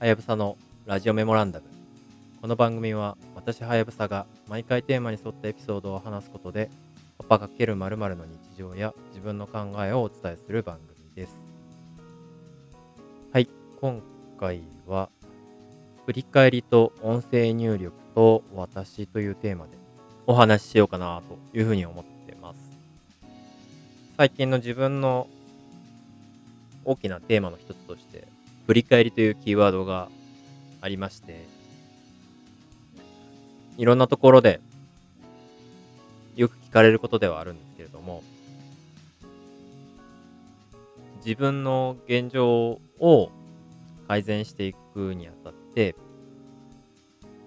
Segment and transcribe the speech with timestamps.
[0.00, 0.56] はやぶさの
[0.86, 1.66] ラジオメモランダム。
[2.40, 6.70] この番組は私はやぶさが毎回テーマに沿ったエピソードを話すことで、
[7.28, 11.34] パパ×〇〇の日常や自分の考えをお伝えする番組です。
[13.32, 13.48] はい、
[13.80, 14.00] 今
[14.38, 15.08] 回は、
[16.06, 19.72] 振り返りと音声入力と私というテーマで
[20.28, 22.60] お話ししようかなというふうに思ってます。
[24.16, 25.26] 最近の自分の
[26.84, 28.28] 大きなテーマの一つとして、
[28.68, 30.10] 振り返りというキーワードが
[30.82, 31.46] ありまして、
[33.78, 34.60] いろんなところで
[36.36, 38.22] よく聞かれることではあるんですけれども、
[41.24, 43.30] 自分の現状を
[44.06, 45.96] 改善していくにあたって、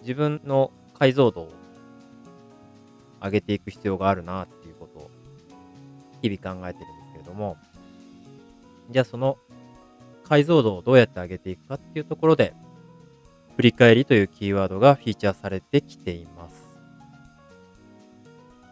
[0.01, 1.51] 自分の解像度を
[3.21, 5.11] 上げていく必要があるなっていうことを
[6.23, 7.57] 日々考えてるんですけれども、
[8.89, 9.37] じゃあその
[10.31, 12.53] 解像度をどうやって上げていくかっていうところで、
[13.57, 16.79] 振り返りというキーワードがフィーチャーされてきています。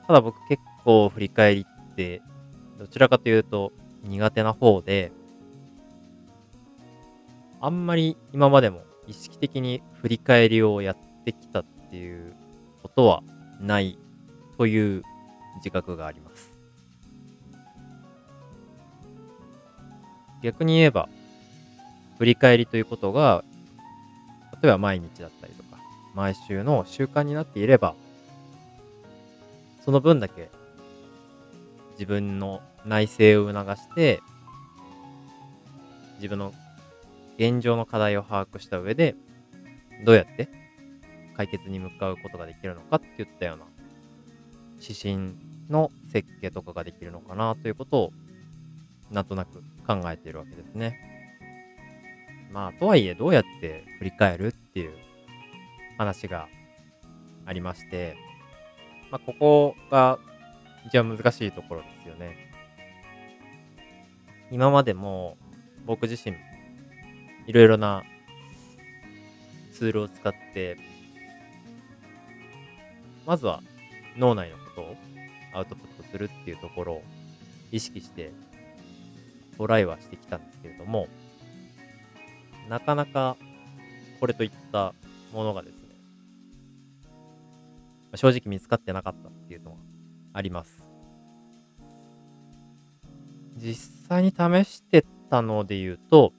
[0.08, 2.22] ただ僕結構振り返りって、
[2.80, 3.74] どちらかというと
[4.06, 5.12] 苦手な方で、
[7.60, 12.34] あんまり今までも意識的に振り返りをやってきたっていう
[12.82, 13.22] ことは
[13.60, 13.98] ない
[14.58, 15.04] という
[15.58, 16.56] 自覚があります。
[20.42, 21.10] 逆に言えば、
[22.20, 23.46] 振り返りということが、
[24.62, 25.82] 例えば毎日だったりとか、
[26.14, 27.96] 毎週の習慣になっていれば、
[29.86, 30.50] その分だけ
[31.94, 34.22] 自分の内省を促して、
[36.18, 36.54] 自分の
[37.38, 39.16] 現状の課題を把握した上で、
[40.06, 40.50] どうやって
[41.38, 43.64] 解決に向かうことができるのかっていったような
[44.82, 45.36] 指針
[45.70, 48.14] の設計とかができるのかなということを
[49.10, 51.09] なんとなく考えているわけですね。
[52.52, 54.94] まあ、とはいえ、どうやって振り返るっていう
[55.98, 56.48] 話が
[57.46, 58.16] ありまして、
[59.12, 60.20] まあ、ここが
[60.86, 62.50] 一番難しいところですよね。
[64.52, 65.38] 今までも
[65.86, 66.36] 僕自身、
[67.46, 68.04] いろいろな
[69.74, 70.78] ツールを使って、
[73.26, 73.62] まずは
[74.18, 74.96] 脳内のことを
[75.54, 77.04] アウトプットするっていうところを
[77.72, 78.32] 意識して
[79.58, 81.08] トライはしてきたんですけれども、
[82.70, 83.36] なかなか
[84.20, 84.94] これといった
[85.34, 85.80] ものがですね、
[88.16, 89.78] 正直見つかってなかったっていうのは
[90.34, 90.84] あります。
[93.58, 96.32] 実際に試してたので言うと、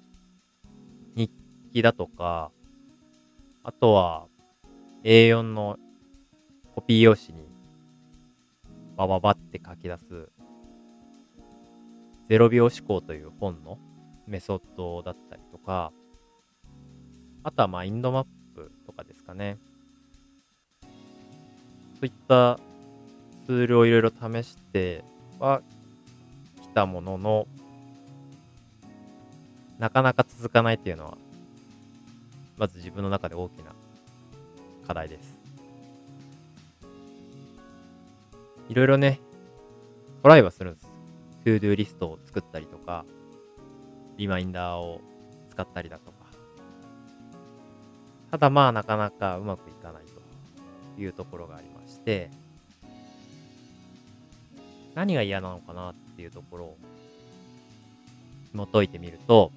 [1.17, 1.31] 日
[1.73, 2.51] 記だとか、
[3.63, 4.27] あとは
[5.05, 5.79] A4 の
[6.75, 7.45] コピー用紙に
[8.97, 10.31] バババって書き出す
[12.29, 13.79] 0秒思考という本の
[14.27, 15.93] メソッドだったりとか、
[17.43, 19.59] あとはマインドマップとかですかね。
[20.83, 20.89] そ
[22.03, 22.59] ういった
[23.47, 25.05] ツールをいろいろ試して
[25.39, 25.63] は
[26.63, 27.47] きたものの、
[29.79, 31.19] なかなか続かないっていうのは、
[32.59, 33.73] まず自分の中で大きな
[34.87, 35.39] 課題です。
[38.69, 39.19] いろいろね、
[40.23, 40.87] トライはするんです。
[41.45, 43.05] トゥードゥーリストを作ったりとか、
[44.19, 45.01] リマインダーを
[45.49, 46.20] 使ったりだとか。
[48.31, 50.03] ただまあなかなかうまくいかない
[50.97, 52.31] というところがありまして、
[54.95, 56.79] 何が嫌なのかなっていうところを
[58.53, 59.53] 紐解いてみると、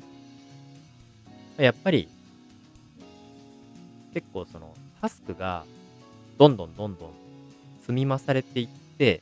[1.57, 2.07] やっぱり
[4.13, 5.65] 結構そのタスクが
[6.37, 7.11] どんどんどんどん
[7.81, 8.67] 積み増されていっ
[8.97, 9.21] て、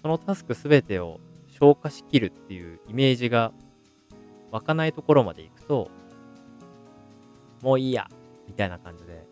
[0.00, 1.18] そのタスクすべてを
[1.58, 3.52] 消化しきるっていうイメージが
[4.50, 5.90] 湧かないところまで行くと、
[7.62, 8.08] もういいや
[8.46, 9.26] みたいな感じで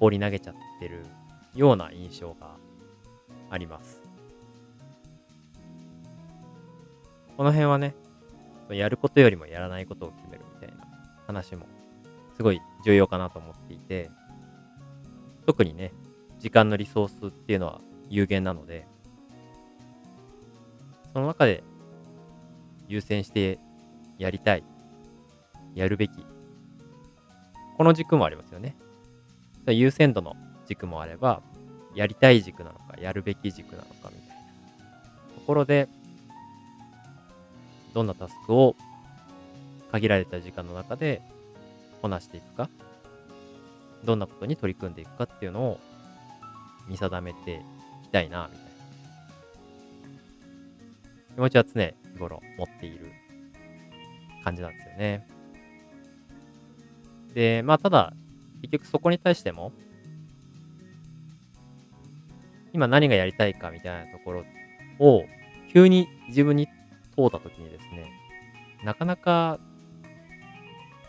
[0.00, 1.04] 放り投げちゃってる
[1.54, 2.56] ような印象が
[3.50, 4.02] あります。
[7.36, 7.94] この辺はね、
[8.70, 10.86] やることよりもやらないことを決めるみたいな
[11.26, 11.66] 話も
[12.36, 14.10] すごい重要かなと思っていて、
[15.46, 15.92] 特にね、
[16.38, 18.86] 時間のリソースっていうのは有限なので、
[21.12, 21.62] その中で
[22.88, 23.58] 優先して
[24.18, 24.64] やりたい、
[25.74, 26.12] やるべき、
[27.76, 28.76] この軸もありますよね。
[29.66, 30.36] 優先度の
[30.66, 31.42] 軸もあれば、
[31.94, 34.42] やりたい軸なのか、やるべき軸なのかみたいな。
[35.34, 35.88] ところで、
[37.94, 38.76] どんなタスクを
[39.90, 41.20] 限られた時間の中で
[42.00, 42.70] こなしていくか、
[44.04, 45.80] どんなことに取り組んでいくかっていうのを
[46.88, 47.62] 見定めて
[48.02, 48.72] いきたいな、みたいな。
[51.34, 53.12] 気持ちは常日頃持っている。
[54.42, 55.26] 感じなんですよね。
[57.34, 58.12] で、まあ、ただ、
[58.62, 59.72] 結局そこに対しても、
[62.72, 64.44] 今何がやりたいかみたいなところ
[64.98, 65.24] を、
[65.72, 66.68] 急に自分に
[67.16, 68.12] 問うたときにですね、
[68.84, 69.58] なかなか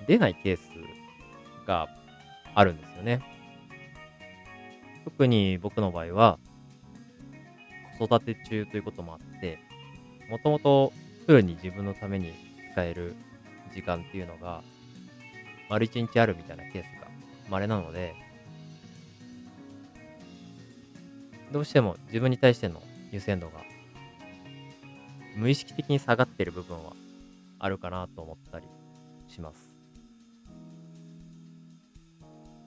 [0.07, 0.69] 出ないケース
[1.65, 1.88] が
[2.53, 3.21] あるんですよね。
[5.06, 6.39] 特に僕の場合は、
[8.00, 9.59] 子育て中ということもあって、
[10.29, 10.94] もともと
[11.27, 12.33] フルに自分のために
[12.74, 13.16] 使える
[13.74, 14.64] 時間っていうのが、
[15.70, 17.08] 丸一日あるみたいなケースが
[17.50, 18.16] 稀なので、
[21.52, 22.81] どうしても自分に対しての
[23.12, 23.62] 優先度が
[25.36, 26.94] 無意識的に下がってる部分は
[27.60, 28.66] あるかなと思ったり
[29.28, 29.72] します。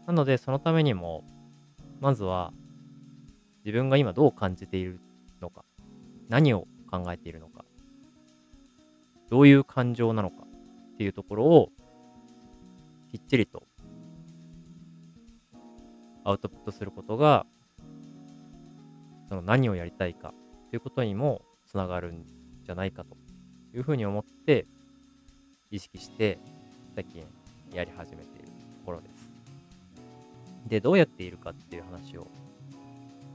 [0.06, 1.25] なので、そのためにも、
[2.00, 2.53] まずは、
[3.64, 5.00] 自分が今どう感じている
[5.41, 5.64] のか、
[6.29, 7.56] 何を考えているのか、
[9.31, 10.44] どういう感情なのか
[10.94, 11.70] っていうところを、
[13.11, 13.62] きっちりと
[16.25, 17.46] アウトプットすることが、
[19.28, 20.34] その何をやりたいか
[20.70, 22.25] ということにもつながるん
[22.64, 23.17] じゃないかと
[23.75, 24.67] いうふうに思って、
[25.70, 26.38] 意識して
[26.94, 27.25] 最近
[27.72, 28.52] やり始めていると
[28.84, 29.31] ころです。
[30.69, 32.26] で、どうやっているかっていう話を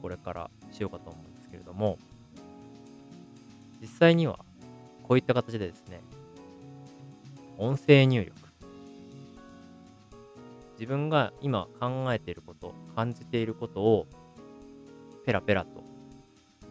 [0.02, 1.98] これからしようかと思うんですけれども、
[3.82, 4.40] 実際には
[5.12, 6.00] こういった形でですね、
[7.58, 8.34] 音声入力。
[10.80, 14.08] 自分が今考えていること、感じていることを
[15.26, 15.84] ペラペラと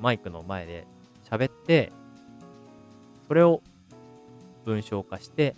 [0.00, 0.86] マイクの前で
[1.30, 1.92] 喋って、
[3.28, 3.60] それを
[4.64, 5.54] 文章化して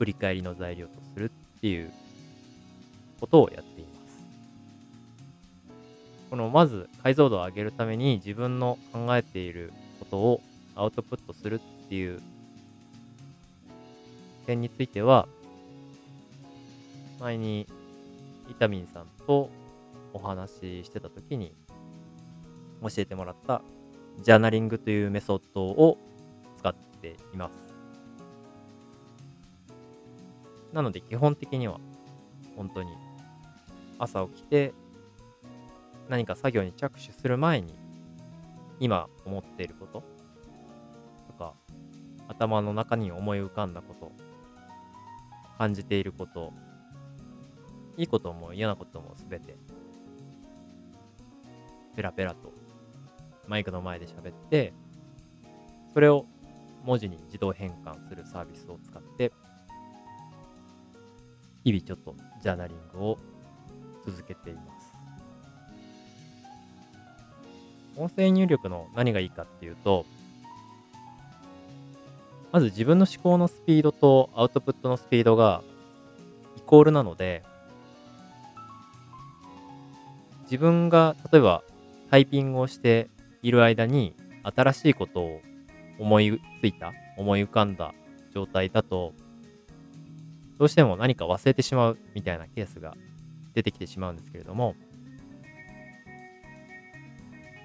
[0.00, 1.92] 振り返りの材料とするっていう
[3.20, 4.26] ことをやっています。
[6.30, 10.40] このまず解像度を上げるために自分の考えていることを
[10.74, 12.20] アウトプットするっていう
[14.44, 15.26] 点については
[17.18, 17.66] 前に
[18.46, 19.48] イタミンさんと
[20.12, 21.54] お話ししてた時に
[22.82, 23.62] 教えてもらった
[24.22, 25.96] ジャーナリングというメソッドを
[26.58, 27.54] 使っています。
[30.74, 31.80] なので基本的には
[32.54, 32.90] 本当に
[33.98, 34.74] 朝起きて
[36.10, 37.74] 何か作業に着手する前に
[38.78, 40.17] 今思っていること
[42.28, 44.12] 頭の中に思い浮かんだこと
[45.56, 46.52] 感じていること
[47.96, 49.56] いいことも嫌なことも全て
[51.96, 52.52] ペラペラと
[53.48, 54.72] マイクの前で喋って
[55.92, 56.26] それを
[56.84, 59.32] 文字に自動変換するサービスを使って
[61.64, 63.18] 日々ちょっとジャーナリングを
[64.06, 64.94] 続けています。
[67.96, 70.06] 音声入力の何がいいかっていうと、
[72.50, 75.62] まず自分の思考のスピードとアウトプットのスピードが
[76.56, 77.42] イコールなので、
[80.44, 81.62] 自分が例えば
[82.10, 83.10] タイピングをして
[83.42, 85.40] いる間に新しいことを
[85.98, 87.92] 思いついた、思い浮かんだ
[88.34, 89.12] 状態だと、
[90.58, 92.96] どうしても何か忘れてしまうみたいなケースが
[93.54, 94.74] 出てきてしまうんですけれども、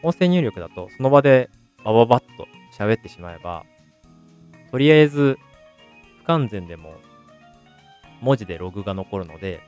[0.03, 1.49] 音声入力だと、その場で
[1.85, 3.65] バババッと喋ってしまえば、
[4.73, 5.37] とりあえず
[6.21, 6.95] 不完全でも
[8.21, 9.61] 文字でログが残るので、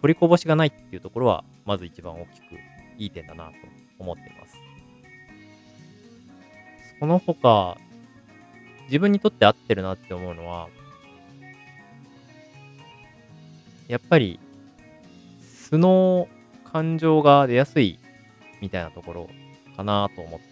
[0.00, 2.44] 取りこぼしがないっていうところは、まず一番大きく
[2.96, 3.52] いい点だなと
[3.98, 4.56] 思っています。
[7.00, 7.76] その他、
[8.84, 10.68] 自分にとって合ってるなって思うのは、
[13.88, 14.38] やっぱり
[15.42, 16.28] 素の
[16.70, 17.98] 感情が出やすい
[18.60, 19.30] みたいなところ
[19.76, 20.47] かなと思って。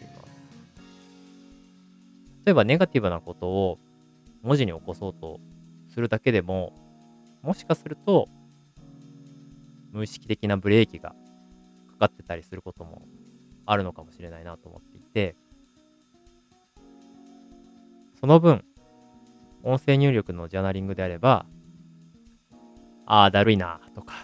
[2.47, 3.79] 例えばネガティブなことを
[4.43, 5.41] 文字に起こそうと
[5.89, 6.73] するだけでも、
[7.43, 8.29] もしかすると
[9.93, 11.17] 無意識的なブレーキが
[11.91, 13.03] かかってたりすることも
[13.67, 15.35] あるのかもしれないなと思っていて、
[18.21, 18.65] その分、
[19.65, 21.47] 音声入力のジャーナリングであれば、
[23.07, 24.15] ああ、だるいなとか、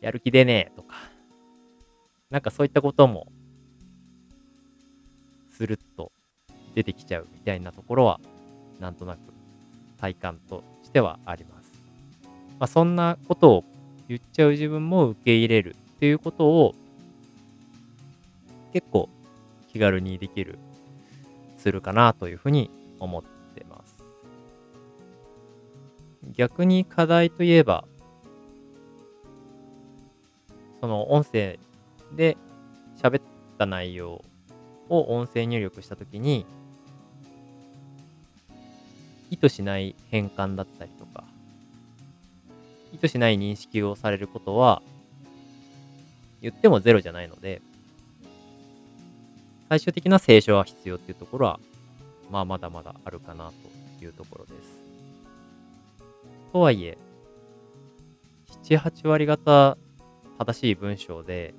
[0.00, 0.94] やる気出ねえとか、
[2.30, 3.30] なんかそういったことも、
[5.60, 6.10] スルッと
[6.74, 8.18] 出てきちゃうみたいなところは、
[8.80, 9.18] なんとなく
[10.00, 11.70] 体感としてはあります。
[12.58, 13.64] まあ、そんなことを
[14.08, 16.74] 言っちゃう自分も受け入れるっていうことを、
[18.72, 19.10] 結構
[19.70, 20.58] 気軽にできる
[21.58, 23.22] するかなというふうに思っ
[23.54, 24.02] てます。
[26.32, 27.84] 逆に課題といえば、
[30.80, 31.58] その音声
[32.16, 32.38] で、
[32.96, 33.22] 喋っ
[33.58, 34.24] た内容
[34.90, 36.44] を音声入力したときに、
[39.30, 41.24] 意図しない変換だったりとか、
[42.92, 44.82] 意図しない認識をされることは、
[46.42, 47.62] 言ってもゼロじゃないので、
[49.68, 51.60] 最終的な清書は必要っていうところは、
[52.30, 53.52] まあまだまだあるかな
[53.98, 54.80] というところです。
[56.52, 56.98] とはいえ、
[58.64, 59.78] 7、8割方
[60.38, 61.54] 正しい文章で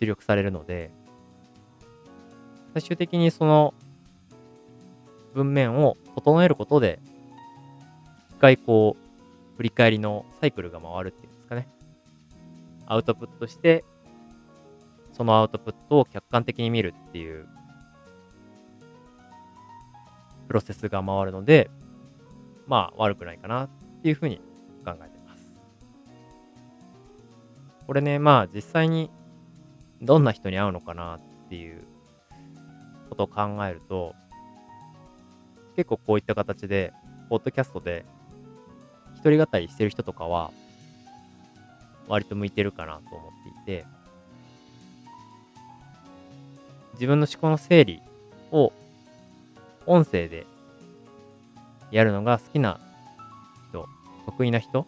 [0.00, 0.90] 出力されるので、
[2.72, 3.74] 最終的にその
[5.34, 7.00] 文面を整えることで、
[8.30, 11.68] 一回こう、振り返りのサイクルが回るっていうんですかね。
[12.86, 13.84] アウトプットして、
[15.12, 17.46] そのアウトプットを客観的に見るっていう、
[20.48, 21.70] プロセスが回るので、
[22.66, 23.68] まあ悪くないかなっ
[24.02, 24.36] ていうふうに
[24.84, 25.60] 考えてます。
[27.86, 29.10] これね、まあ実際に
[30.00, 31.84] どんな人に会うのかなっていう
[33.12, 34.14] ことを考えると、
[35.76, 36.94] 結構こういった形で、
[37.28, 38.06] ポッドキャストで
[39.16, 40.50] 一人語りしてる人とかは、
[42.08, 43.84] 割と向いてるかなと思っていて、
[46.94, 48.00] 自分の思考の整理
[48.50, 48.72] を
[49.84, 50.46] 音声で
[51.90, 52.80] やるのが好きな
[53.68, 53.86] 人、
[54.24, 54.86] 得意な人、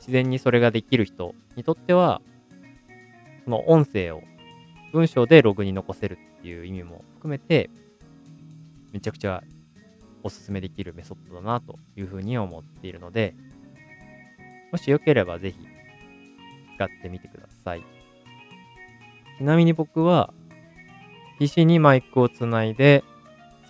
[0.00, 2.20] 自然にそれができる人にとっては、
[3.44, 4.20] その音声を
[4.92, 7.70] 文章でログに残せるっていう意味も含めて、
[8.92, 9.42] めちゃくちゃ
[10.22, 13.34] おすすめできるメソッドだなというふうに思っているので、
[14.70, 15.56] もしよければぜひ
[16.76, 17.84] 使ってみてください。
[19.38, 20.32] ちなみに僕は
[21.38, 23.02] PC にマイクをつないで、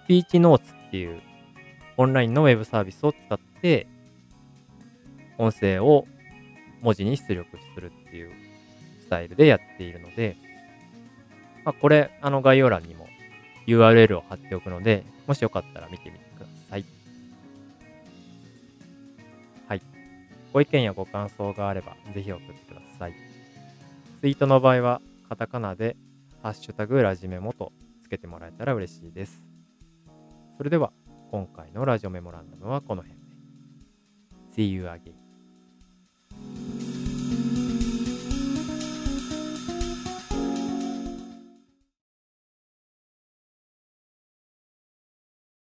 [0.04, 1.20] スピーチノーツっていう
[1.96, 3.86] オンラインのウェブサービスを使って、
[5.38, 6.06] 音声を
[6.82, 8.32] 文字に出力するっていう
[9.00, 10.36] スタイルでやっているので、
[11.64, 13.08] まあ、これ、あの概要欄にも
[13.66, 16.84] URL を貼っておくので、もしよかったら見てみてください。
[19.68, 19.82] はい。
[20.52, 23.14] ご意見やご感想があれば、ぜひ送ってください。
[24.20, 25.96] ツイートの場合は、カタカナで、
[26.42, 29.46] ハッシュタグラジメモとつけてもらえたら嬉しいです。
[30.56, 30.92] それでは、
[31.30, 33.26] 今回のラジオメモランダムはこの辺で。
[34.54, 35.21] See you again.